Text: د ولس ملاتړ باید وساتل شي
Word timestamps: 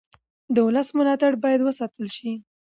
د 0.53 0.55
ولس 0.67 0.87
ملاتړ 0.97 1.31
باید 1.43 1.61
وساتل 1.63 2.07
شي 2.15 2.31